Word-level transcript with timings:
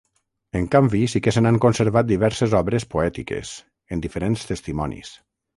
En 0.59 0.63
canvi 0.75 1.01
sí 1.13 1.21
que 1.27 1.33
se 1.35 1.43
n'han 1.45 1.59
conservat 1.67 2.09
diverses 2.13 2.57
obres 2.63 2.89
poètiques, 2.97 3.55
en 3.97 4.03
diferents 4.07 4.51
testimonis. 4.55 5.17